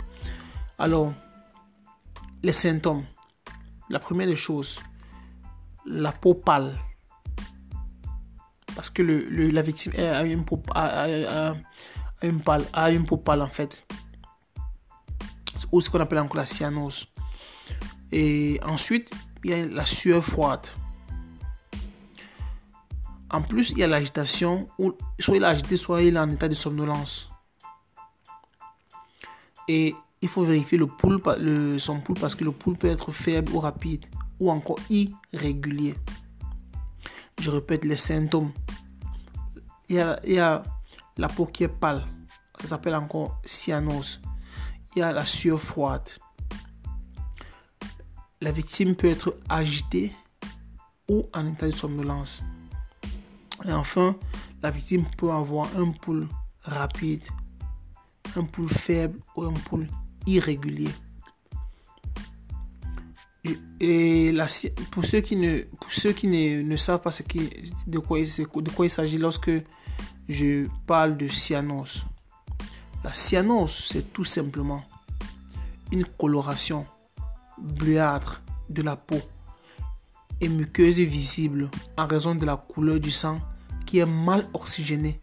Alors, 0.77 1.13
les 2.41 2.53
symptômes. 2.53 3.05
La 3.89 3.99
première 3.99 4.27
des 4.27 4.35
choses, 4.35 4.81
la 5.85 6.11
peau 6.11 6.33
pâle. 6.33 6.75
Parce 8.75 8.89
que 8.89 9.01
le, 9.01 9.49
la 9.49 9.61
victime 9.61 9.93
a 9.97 10.23
une, 10.23 10.45
peau, 10.45 10.57
pâle, 10.57 11.55
a 12.73 12.91
une 12.91 13.05
peau 13.05 13.17
pâle 13.17 13.41
en 13.41 13.49
fait. 13.49 13.85
Ou 15.71 15.81
ce 15.81 15.89
qu'on 15.89 15.99
appelle 15.99 16.19
encore 16.19 16.37
la 16.37 16.45
cyanose. 16.45 17.07
Et 18.11 18.59
ensuite, 18.63 19.11
il 19.43 19.51
y 19.51 19.53
a 19.53 19.65
la 19.65 19.85
sueur 19.85 20.23
froide. 20.23 20.67
En 23.33 23.41
plus, 23.41 23.71
il 23.71 23.79
y 23.79 23.83
a 23.83 23.87
l'agitation, 23.87 24.69
soit 25.19 25.37
il 25.37 25.43
est 25.43 25.45
agité, 25.45 25.75
soit 25.75 26.03
il 26.03 26.15
est 26.15 26.19
en 26.19 26.29
état 26.29 26.47
de 26.47 26.53
somnolence. 26.53 27.31
Et 29.67 29.95
il 30.21 30.29
faut 30.29 30.43
vérifier 30.43 30.77
le 30.77 30.87
le, 31.39 31.79
son 31.79 31.99
pouls 31.99 32.13
parce 32.13 32.35
que 32.35 32.43
le 32.43 32.51
pouls 32.51 32.75
peut 32.75 32.87
être 32.87 33.11
faible 33.11 33.51
ou 33.51 33.59
rapide 33.59 34.05
ou 34.39 34.51
encore 34.51 34.77
irrégulier. 34.89 35.95
Je 37.41 37.49
répète 37.49 37.85
les 37.85 37.95
symptômes. 37.95 38.51
Il 39.89 39.95
y 39.95 39.99
a, 39.99 40.19
il 40.23 40.33
y 40.33 40.39
a 40.39 40.61
la 41.17 41.27
peau 41.27 41.47
qui 41.47 41.63
est 41.63 41.67
pâle, 41.67 42.05
ça 42.61 42.67
s'appelle 42.67 42.95
encore 42.95 43.41
cyanose. 43.43 44.21
Il 44.95 44.99
y 44.99 45.01
a 45.01 45.11
la 45.11 45.25
sueur 45.25 45.59
froide. 45.59 46.07
La 48.41 48.51
victime 48.51 48.95
peut 48.95 49.09
être 49.09 49.39
agitée 49.49 50.13
ou 51.09 51.27
en 51.33 51.47
état 51.51 51.65
de 51.65 51.71
somnolence. 51.71 52.43
Et 53.67 53.73
enfin, 53.73 54.15
la 54.61 54.69
victime 54.69 55.05
peut 55.17 55.31
avoir 55.31 55.67
un 55.77 55.91
pouls 55.91 56.27
rapide, 56.63 57.25
un 58.35 58.43
pouls 58.43 58.67
faible 58.67 59.19
ou 59.35 59.43
un 59.43 59.53
pouls 59.53 59.87
irrégulier. 60.25 60.89
Et 63.79 64.33
pour 64.91 65.03
ceux 65.03 65.21
qui 65.21 65.35
ne, 65.35 66.77
savent 66.77 67.01
pas 67.01 67.11
ce 67.11 67.23
de 67.87 67.99
quoi 67.99 68.19
de 68.19 68.69
quoi 68.69 68.85
il 68.85 68.89
s'agit 68.89 69.17
lorsque 69.17 69.51
je 70.29 70.67
parle 70.87 71.17
de 71.17 71.27
cyanose, 71.27 72.05
la 73.03 73.13
cyanose, 73.13 73.87
c'est 73.89 74.13
tout 74.13 74.23
simplement 74.23 74.81
une 75.91 76.05
coloration 76.05 76.85
bleuâtre 77.57 78.41
de 78.69 78.81
la 78.81 78.95
peau 78.95 79.19
et 80.39 80.47
muqueuse 80.47 80.99
visible 80.99 81.69
en 81.97 82.07
raison 82.07 82.35
de 82.35 82.45
la 82.45 82.55
couleur 82.55 82.99
du 82.99 83.11
sang 83.11 83.39
qui 83.93 83.99
est 83.99 84.07
mal 84.07 84.43
oxygéné, 84.55 85.21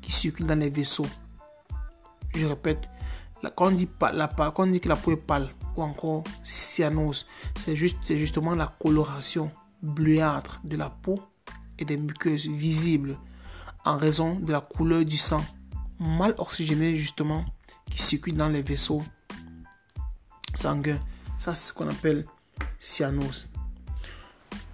qui 0.00 0.10
circule 0.10 0.48
dans 0.48 0.58
les 0.58 0.70
vaisseaux. 0.70 1.06
Je 2.34 2.46
répète, 2.46 2.90
quand 3.54 3.68
on 3.68 3.70
dit, 3.70 3.88
la, 4.12 4.26
quand 4.26 4.64
on 4.64 4.66
dit 4.66 4.80
que 4.80 4.88
la 4.88 4.96
peau 4.96 5.12
est 5.12 5.16
pâle 5.16 5.50
ou 5.76 5.84
encore 5.84 6.24
cyanose, 6.42 7.28
c'est 7.54 7.76
juste, 7.76 8.16
justement 8.16 8.56
la 8.56 8.66
coloration 8.66 9.52
bleuâtre 9.82 10.60
de 10.64 10.76
la 10.76 10.90
peau 10.90 11.22
et 11.78 11.84
des 11.84 11.96
muqueuses 11.96 12.48
visibles 12.48 13.16
en 13.84 13.98
raison 13.98 14.34
de 14.34 14.50
la 14.50 14.60
couleur 14.60 15.04
du 15.04 15.16
sang 15.16 15.44
mal 16.00 16.34
oxygéné 16.38 16.96
justement 16.96 17.44
qui 17.88 18.02
circule 18.02 18.36
dans 18.36 18.48
les 18.48 18.62
vaisseaux 18.62 19.04
sanguins. 20.56 20.98
Ça, 21.38 21.54
c'est 21.54 21.68
ce 21.68 21.72
qu'on 21.72 21.88
appelle 21.88 22.26
cyanose. 22.80 23.48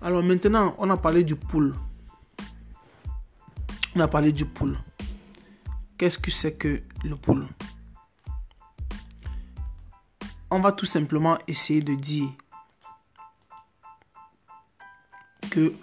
Alors 0.01 0.23
maintenant, 0.23 0.75
on 0.79 0.89
a 0.89 0.97
parlé 0.97 1.25
du 1.25 1.37
pouls 1.37 1.75
on 3.99 4.01
a 4.01 4.07
parlé 4.07 4.31
du 4.31 4.47
pool. 4.47 4.79
Qu'est-ce 5.97 6.21
que 6.21 6.31
c'est 6.31 6.55
que 6.55 6.83
le 7.03 7.17
pool 7.17 7.49
On 10.53 10.61
va 10.61 10.71
tout 10.71 10.87
simplement 10.87 11.37
essayer 11.49 11.83
de 11.83 11.97
dire 11.97 12.29
que 15.51 15.75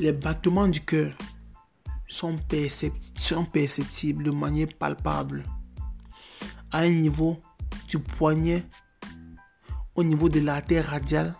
les 0.00 0.12
battements 0.12 0.66
du 0.66 0.80
cœur 0.80 1.16
sont, 2.08 2.36
sont 3.14 3.44
perceptibles 3.44 4.24
de 4.24 4.32
manière 4.32 4.74
palpable 4.76 5.44
à 6.72 6.78
un 6.78 6.90
niveau 6.90 7.38
du 7.86 8.00
poignet, 8.00 8.66
au 9.94 10.02
niveau 10.02 10.28
de 10.28 10.40
l'artère 10.40 10.88
radiale 10.90 11.36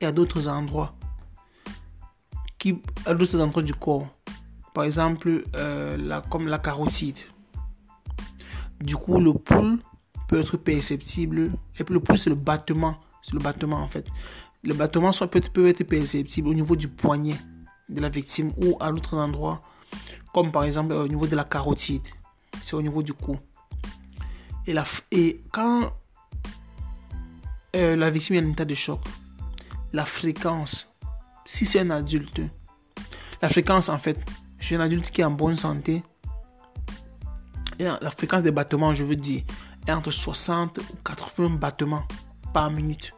et 0.00 0.06
à 0.06 0.12
d'autres 0.12 0.48
endroits, 0.48 0.96
qui, 2.56 2.80
à 3.04 3.12
d'autres 3.12 3.38
endroits 3.38 3.62
du 3.62 3.74
corps 3.74 4.15
par 4.76 4.84
exemple, 4.84 5.42
euh, 5.54 5.96
la, 5.96 6.20
comme 6.20 6.48
la 6.48 6.58
carotide. 6.58 7.20
Du 8.78 8.94
coup, 8.94 9.18
le 9.18 9.32
pouls 9.32 9.78
peut 10.28 10.38
être 10.38 10.58
perceptible. 10.58 11.52
Et 11.80 11.84
le 11.88 11.98
pouls, 11.98 12.18
c'est 12.18 12.28
le 12.28 12.36
battement. 12.36 12.98
C'est 13.22 13.32
le 13.32 13.38
battement 13.38 13.78
en 13.78 13.88
fait. 13.88 14.06
Le 14.62 14.74
battement 14.74 15.12
soit 15.12 15.30
peut, 15.30 15.40
peut 15.40 15.66
être 15.70 15.82
perceptible 15.84 16.48
au 16.48 16.52
niveau 16.52 16.76
du 16.76 16.88
poignet 16.88 17.38
de 17.88 18.02
la 18.02 18.10
victime 18.10 18.52
ou 18.62 18.76
à 18.78 18.90
l'autre 18.90 19.16
endroit, 19.16 19.62
comme 20.34 20.52
par 20.52 20.64
exemple 20.64 20.92
au 20.92 21.08
niveau 21.08 21.26
de 21.26 21.36
la 21.36 21.44
carotide. 21.44 22.06
C'est 22.60 22.76
au 22.76 22.82
niveau 22.82 23.02
du 23.02 23.14
cou. 23.14 23.38
Et, 24.66 24.74
la, 24.74 24.84
et 25.10 25.40
quand 25.52 25.90
euh, 27.76 27.96
la 27.96 28.10
victime 28.10 28.36
est 28.36 28.44
en 28.44 28.50
état 28.50 28.66
de 28.66 28.74
choc, 28.74 29.00
la 29.94 30.04
fréquence, 30.04 30.92
si 31.46 31.64
c'est 31.64 31.80
un 31.80 31.88
adulte, 31.88 32.42
la 33.40 33.48
fréquence 33.48 33.88
en 33.88 33.96
fait 33.96 34.18
chez 34.66 34.74
un 34.74 34.80
adulte 34.80 35.12
qui 35.12 35.20
est 35.20 35.24
en 35.24 35.30
bonne 35.30 35.54
santé, 35.54 36.02
la 37.78 38.10
fréquence 38.10 38.42
des 38.42 38.50
battements, 38.50 38.94
je 38.94 39.04
veux 39.04 39.14
dire, 39.14 39.44
est 39.86 39.92
entre 39.92 40.10
60 40.10 40.78
ou 40.78 40.96
80 41.04 41.50
battements 41.50 42.02
par 42.52 42.72
minute. 42.72 43.12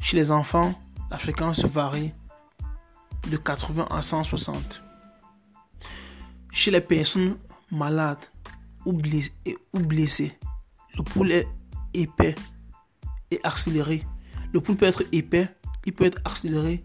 Chez 0.00 0.16
les 0.16 0.32
enfants, 0.32 0.74
la 1.12 1.18
fréquence 1.18 1.64
varie 1.64 2.12
de 3.30 3.36
80 3.36 3.86
à 3.88 4.02
160. 4.02 4.82
Chez 6.50 6.72
les 6.72 6.80
personnes 6.80 7.36
malades 7.70 8.24
ou 8.84 8.92
blessées, 8.92 10.36
le 10.96 11.04
pouls 11.04 11.30
est 11.30 11.46
épais 11.94 12.34
et 13.30 13.38
accéléré. 13.44 14.04
Le 14.52 14.60
pouls 14.60 14.74
peut 14.74 14.86
être 14.86 15.04
épais, 15.12 15.54
il 15.84 15.92
peut 15.92 16.06
être 16.06 16.20
accéléré, 16.24 16.82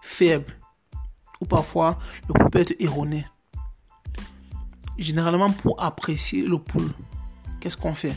faible 0.00 0.56
ou 1.40 1.46
parfois 1.46 1.98
le 2.28 2.34
pouls 2.34 2.50
peut 2.50 2.60
être 2.60 2.74
erroné. 2.80 3.26
Généralement, 4.98 5.50
pour 5.50 5.82
apprécier 5.82 6.46
le 6.46 6.58
pouls, 6.58 6.90
qu'est-ce 7.60 7.76
qu'on 7.76 7.94
fait? 7.94 8.16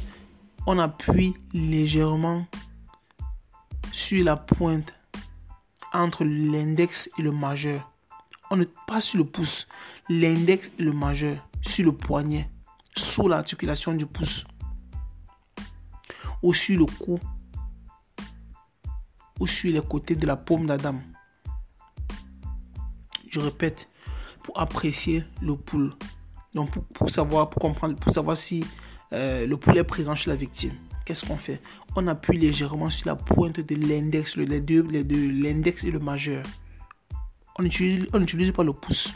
On 0.65 0.79
appuie 0.79 1.34
légèrement 1.53 2.45
sur 3.91 4.23
la 4.23 4.38
pointe 4.38 4.93
entre 5.93 6.23
l'index 6.23 7.10
et 7.17 7.21
le 7.21 7.32
majeur. 7.32 7.91
On 8.51 8.55
ne 8.55 8.65
pas 8.88 9.01
sur 9.01 9.17
le 9.17 9.25
pouce, 9.25 9.67
l'index 10.08 10.71
et 10.79 10.84
le 10.84 10.93
majeur, 10.93 11.38
sur 11.62 11.86
le 11.86 11.91
poignet, 11.91 12.49
sous 12.95 13.27
l'articulation 13.27 13.93
du 13.93 14.05
pouce, 14.05 14.45
ou 16.41 16.53
sur 16.53 16.79
le 16.79 16.86
cou, 16.86 17.19
ou 19.39 19.47
sur 19.47 19.73
les 19.73 19.82
côtés 19.82 20.15
de 20.15 20.25
la 20.25 20.36
paume 20.36 20.67
d'Adam 20.67 20.99
je 23.30 23.39
répète, 23.39 23.89
pour 24.44 24.60
apprécier 24.60 25.24
le 25.42 25.56
pouls. 25.56 25.92
Donc 26.54 26.72
pour, 26.94 27.10
savoir, 27.10 27.50
pour 27.50 27.62
comprendre, 27.62 27.96
pour 27.96 28.13
savoir 28.13 28.36
si 28.38 28.65
euh, 29.13 29.46
le 29.46 29.58
pouls 29.58 29.78
est 29.78 29.84
présent 29.84 30.15
chez 30.15 30.30
la 30.30 30.36
victime. 30.36 30.74
Qu'est-ce 31.06 31.26
qu'on 31.26 31.38
fait? 31.38 31.62
On 31.96 32.08
appuie 32.08 32.38
légèrement 32.38 32.89
sur 32.89 33.08
la 33.08 33.15
pointe 33.15 33.60
de 33.60 33.76
l'index, 33.76 34.38
les 34.38 34.62
deux, 34.62 34.84
les 34.84 35.04
deux 35.04 35.30
l'index 35.30 35.84
et 35.84 35.92
le 35.92 36.00
majeur. 36.00 36.44
On 37.58 37.63
n'utilise 37.63 38.52
pas 38.52 38.63
le 38.63 38.74
pouce. 38.74 39.13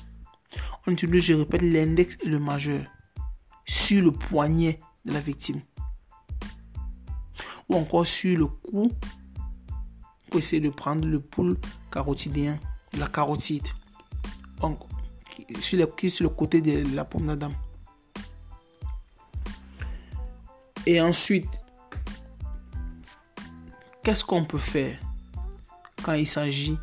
On 0.85 0.91
utilise, 0.91 1.23
je 1.23 1.33
répète, 1.33 1.61
l'index 1.61 2.17
et 2.23 2.29
le 2.29 2.39
majeur 2.39 2.83
sur 3.65 4.03
le 4.03 4.11
poignet 4.11 4.79
de 5.05 5.13
la 5.13 5.19
victime. 5.19 5.61
Ou 7.69 7.75
encore 7.75 8.05
sur 8.05 8.37
le 8.37 8.47
cou 8.47 8.91
pour 10.29 10.39
essayer 10.39 10.61
de 10.61 10.69
prendre 10.69 11.07
le 11.07 11.19
pouls 11.19 11.55
carotidien, 11.91 12.59
la 12.97 13.07
carotide 13.07 13.67
sur, 15.59 15.77
le, 15.77 16.09
sur 16.09 16.23
le 16.23 16.29
côté 16.29 16.61
de 16.61 16.95
la 16.95 17.05
pomme 17.05 17.27
d'Adam. 17.27 17.51
Et 20.85 20.99
ensuite, 20.99 21.49
qu'est-ce 24.03 24.23
qu'on 24.25 24.45
peut 24.45 24.57
faire 24.57 24.99
quand 26.03 26.13
il 26.13 26.27
s'agit 26.27 26.77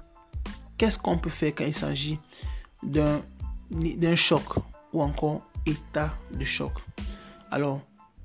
Qu'est-ce 0.78 0.98
qu'on 0.98 1.18
peut 1.18 1.30
faire 1.30 1.52
quand 1.54 1.66
il 1.66 1.74
s'agit 1.74 2.18
d'un, 2.82 3.20
d'un 3.70 4.16
choc 4.16 4.42
ou 4.94 5.02
encore 5.02 5.42
état 5.66 6.14
de 6.32 6.44
choc? 6.44 6.72
Alors, 7.50 7.82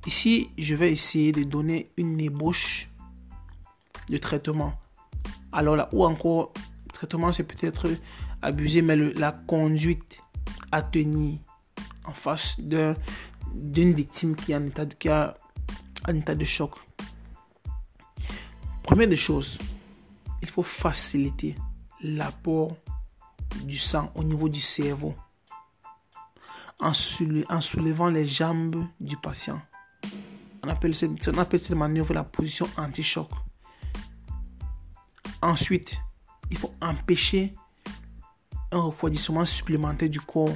ici, 0.07 0.49
je 0.57 0.73
vais 0.75 0.91
essayer 0.91 1.33
de 1.33 1.43
donner 1.43 1.91
une 1.97 2.19
ébauche 2.21 2.89
de 4.09 4.17
traitement. 4.17 4.73
Alors 5.51 5.75
là, 5.75 5.89
ou 5.91 6.05
encore, 6.05 6.53
traitement, 6.93 7.33
c'est 7.33 7.43
peut-être 7.43 7.89
abusé, 8.41 8.81
mais 8.81 8.95
la 8.95 9.31
conduite 9.31 10.21
à 10.71 10.81
tenir 10.81 11.39
en 12.05 12.13
face 12.13 12.59
d'une 12.59 13.93
victime 13.93 14.35
qui 14.35 14.51
est 14.51 14.55
en 14.55 14.65
état 14.65 14.85
de, 14.85 14.93
qui 14.93 15.09
a 15.09 15.35
un 16.07 16.15
état 16.15 16.35
de 16.35 16.45
choc. 16.45 16.71
Première 18.83 19.07
des 19.07 19.17
choses, 19.17 19.57
il 20.41 20.47
faut 20.47 20.63
faciliter 20.63 21.55
l'apport 22.01 22.75
du 23.63 23.77
sang 23.77 24.11
au 24.15 24.23
niveau 24.23 24.49
du 24.49 24.59
cerveau 24.59 25.15
en, 26.79 26.93
soulevant 26.93 28.09
les 28.09 28.27
jambes 28.27 28.85
du 28.99 29.17
patient. 29.17 29.61
On 30.63 30.69
appelle, 30.69 30.95
cette, 30.95 31.27
on 31.33 31.37
appelle 31.37 31.59
cette 31.59 31.77
manœuvre 31.77 32.13
la 32.13 32.23
position 32.23 32.67
anti-choc. 32.77 33.29
Ensuite, 35.41 35.97
il 36.51 36.57
faut 36.57 36.73
empêcher 36.81 37.53
un 38.75 38.81
refroidissement 38.81 39.45
supplémentaire 39.45 40.09
du 40.09 40.19
corps 40.19 40.49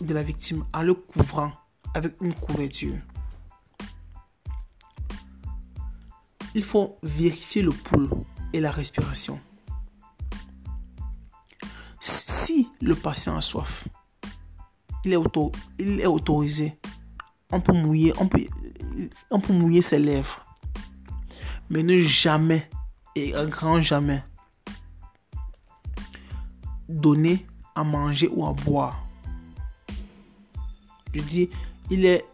de 0.00 0.14
la 0.14 0.22
victime 0.22 0.64
en 0.72 0.82
le 0.82 0.94
couvrant 0.94 1.52
avec 1.94 2.14
une 2.20 2.34
couverture. 2.34 2.96
Il 6.54 6.62
faut 6.62 6.96
vérifier 7.02 7.62
le 7.62 7.72
pouls 7.72 8.24
et 8.52 8.60
la 8.60 8.70
respiration. 8.70 9.38
Si 12.00 12.68
le 12.80 12.94
patient 12.94 13.36
a 13.36 13.40
soif, 13.40 13.88
il 15.04 15.12
est, 15.12 16.06
autorisé. 16.06 16.78
On 17.52 17.60
peut, 17.60 17.72
mouiller, 17.72 18.12
on, 18.18 18.26
peut, 18.26 18.46
on 19.30 19.40
peut 19.40 19.52
mouiller 19.52 19.82
ses 19.82 19.98
lèvres. 19.98 20.44
Mais 21.68 21.82
ne 21.82 21.98
jamais, 21.98 22.68
et 23.14 23.34
un 23.34 23.46
grand 23.46 23.80
jamais, 23.80 24.24
donner 26.88 27.46
à 27.74 27.84
manger 27.84 28.28
ou 28.28 28.46
à 28.46 28.52
boire. 28.52 29.06
Je 31.14 31.20
dis, 31.22 31.50
il 31.90 32.04
est 32.04 32.24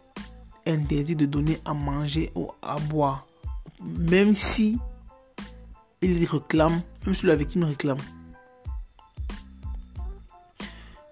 interdit 0.65 1.15
de 1.15 1.25
donner 1.25 1.59
à 1.65 1.73
manger 1.73 2.31
ou 2.35 2.51
à 2.61 2.77
boire. 2.79 3.25
Même 3.81 4.33
si 4.33 4.77
il 6.01 6.25
réclame, 6.25 6.81
même 7.05 7.15
si 7.15 7.25
la 7.25 7.35
victime 7.35 7.63
réclame. 7.63 7.97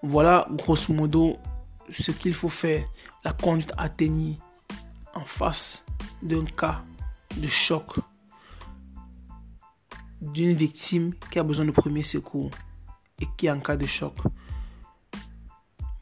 Voilà, 0.03 0.47
grosso 0.51 0.93
modo, 0.93 1.37
ce 1.91 2.11
qu'il 2.11 2.33
faut 2.33 2.49
faire, 2.49 2.85
la 3.23 3.33
conduite 3.33 3.73
tenir 3.97 4.35
en 5.13 5.21
face 5.21 5.85
d'un 6.21 6.45
cas 6.45 6.83
de 7.37 7.47
choc 7.47 7.99
d'une 10.21 10.53
victime 10.55 11.13
qui 11.31 11.39
a 11.39 11.43
besoin 11.43 11.65
de 11.65 11.71
premier 11.71 12.03
secours 12.03 12.51
et 13.21 13.27
qui 13.37 13.49
en 13.49 13.59
cas 13.59 13.77
de 13.77 13.85
choc. 13.85 14.15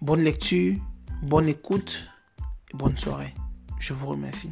Bonne 0.01 0.23
lecture, 0.23 0.79
bonne 1.21 1.49
écoute 1.49 2.07
et 2.73 2.77
bonne 2.77 2.97
soirée. 2.97 3.33
Je 3.79 3.93
vous 3.93 4.07
remercie. 4.07 4.51